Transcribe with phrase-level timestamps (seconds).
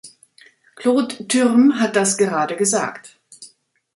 [0.77, 3.19] Claude Turmes hat das gerade gesagt.